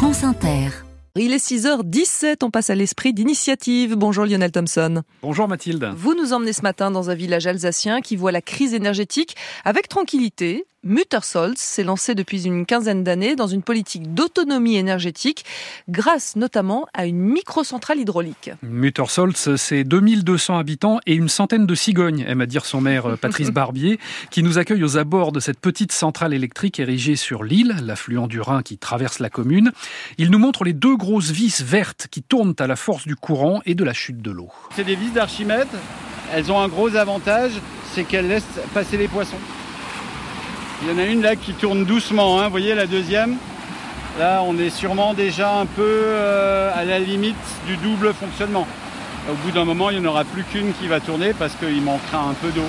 [0.00, 0.70] France Inter.
[1.14, 3.96] Il est 6h17, on passe à l'esprit d'initiative.
[3.96, 5.02] Bonjour Lionel Thompson.
[5.20, 5.92] Bonjour Mathilde.
[5.94, 9.88] Vous nous emmenez ce matin dans un village alsacien qui voit la crise énergétique avec
[9.88, 10.64] tranquillité.
[10.82, 15.44] Muttersolz s'est lancé depuis une quinzaine d'années dans une politique d'autonomie énergétique
[15.90, 18.50] grâce notamment à une microcentrale hydraulique.
[18.62, 23.16] Muttersolz, c'est 2200 habitants et une centaine de cigognes, aime à dire son maire euh,
[23.16, 23.98] Patrice Barbier,
[24.30, 28.40] qui nous accueille aux abords de cette petite centrale électrique érigée sur l'île, l'affluent du
[28.40, 29.72] Rhin qui traverse la commune.
[30.16, 33.60] Il nous montre les deux grosses vis vertes qui tournent à la force du courant
[33.66, 34.48] et de la chute de l'eau.
[34.74, 35.68] C'est des vis d'Archimède.
[36.32, 37.52] Elles ont un gros avantage,
[37.92, 39.36] c'est qu'elles laissent passer les poissons.
[40.82, 42.44] Il y en a une là qui tourne doucement, hein.
[42.44, 43.36] vous voyez la deuxième?
[44.18, 48.66] Là, on est sûrement déjà un peu euh, à la limite du double fonctionnement.
[49.30, 51.82] Au bout d'un moment, il n'y en aura plus qu'une qui va tourner parce qu'il
[51.82, 52.64] manquera un peu d'eau.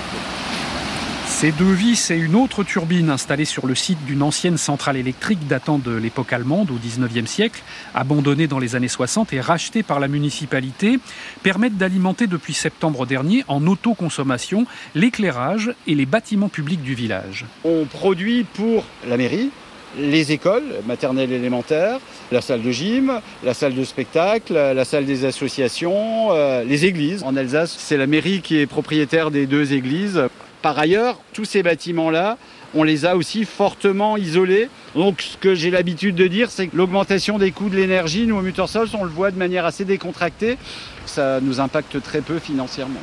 [1.41, 5.47] Ces deux vis et une autre turbine installée sur le site d'une ancienne centrale électrique
[5.47, 7.63] datant de l'époque allemande au 19e siècle,
[7.95, 10.99] abandonnée dans les années 60 et rachetée par la municipalité,
[11.41, 17.47] permettent d'alimenter depuis septembre dernier en autoconsommation l'éclairage et les bâtiments publics du village.
[17.63, 19.49] On produit pour la mairie,
[19.97, 21.97] les écoles maternelles élémentaires,
[22.31, 27.23] la salle de gym, la salle de spectacle, la salle des associations, euh, les églises.
[27.23, 30.21] En Alsace, c'est la mairie qui est propriétaire des deux églises.
[30.61, 32.37] Par ailleurs, tous ces bâtiments-là,
[32.73, 34.69] on les a aussi fortement isolés.
[34.95, 38.37] Donc ce que j'ai l'habitude de dire, c'est que l'augmentation des coûts de l'énergie, nous
[38.37, 40.57] au Mutual on le voit de manière assez décontractée.
[41.05, 42.99] Ça nous impacte très peu financièrement.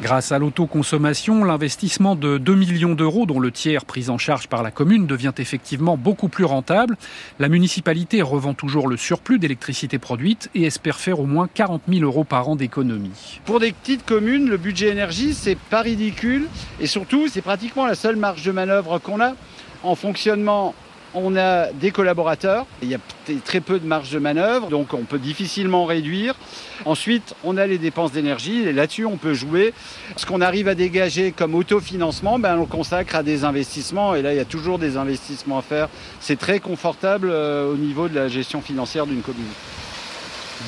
[0.00, 4.62] Grâce à l'autoconsommation, l'investissement de 2 millions d'euros, dont le tiers pris en charge par
[4.62, 6.96] la commune, devient effectivement beaucoup plus rentable.
[7.38, 12.02] La municipalité revend toujours le surplus d'électricité produite et espère faire au moins 40 000
[12.02, 13.40] euros par an d'économie.
[13.44, 16.48] Pour des petites communes, le budget énergie, c'est pas ridicule
[16.80, 19.34] et surtout, c'est pratiquement la seule marge de manœuvre qu'on a
[19.82, 20.74] en fonctionnement
[21.14, 22.98] on a des collaborateurs, il y a
[23.44, 26.34] très peu de marge de manœuvre, donc on peut difficilement réduire.
[26.84, 29.74] Ensuite, on a les dépenses d'énergie, et là-dessus, on peut jouer.
[30.16, 34.22] Ce qu'on arrive à dégager comme autofinancement, ben, on le consacre à des investissements, et
[34.22, 35.88] là, il y a toujours des investissements à faire.
[36.20, 39.44] C'est très confortable euh, au niveau de la gestion financière d'une commune.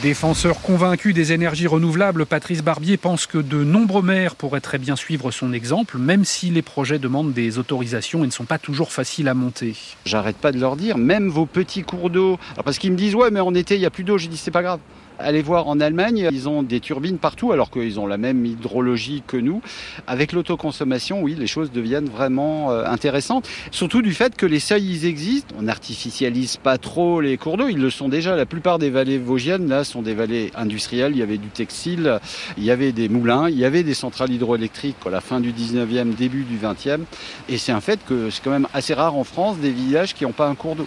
[0.00, 4.96] Défenseur convaincu des énergies renouvelables, Patrice Barbier pense que de nombreux maires pourraient très bien
[4.96, 8.90] suivre son exemple, même si les projets demandent des autorisations et ne sont pas toujours
[8.90, 9.76] faciles à monter.
[10.04, 13.30] J'arrête pas de leur dire, même vos petits cours d'eau, parce qu'ils me disent ouais
[13.30, 14.80] mais en été il n'y a plus d'eau, j'ai dit c'est pas grave.
[15.22, 19.22] Allez voir en Allemagne, ils ont des turbines partout alors qu'ils ont la même hydrologie
[19.26, 19.62] que nous.
[20.06, 23.48] Avec l'autoconsommation, oui, les choses deviennent vraiment euh, intéressantes.
[23.70, 25.54] Surtout du fait que les seuils, ils existent.
[25.58, 27.68] On n'artificialise pas trop les cours d'eau.
[27.68, 28.34] Ils le sont déjà.
[28.34, 31.12] La plupart des vallées vosgiennes, là, sont des vallées industrielles.
[31.12, 32.18] Il y avait du textile,
[32.56, 35.52] il y avait des moulins, il y avait des centrales hydroélectriques à la fin du
[35.52, 37.00] 19e, début du 20e.
[37.48, 40.24] Et c'est un fait que c'est quand même assez rare en France des villages qui
[40.24, 40.86] n'ont pas un cours d'eau.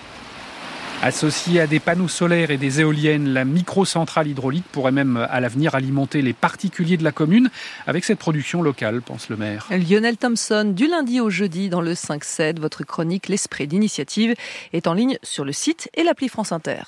[1.03, 5.75] Associée à des panneaux solaires et des éoliennes, la microcentrale hydraulique pourrait même à l'avenir
[5.75, 7.49] alimenter les particuliers de la commune
[7.85, 9.67] avec cette production locale, pense le maire.
[9.69, 14.33] Lionel Thompson, du lundi au jeudi dans le 5-7, votre chronique L'Esprit d'initiative
[14.73, 16.81] est en ligne sur le site et l'appli France Inter.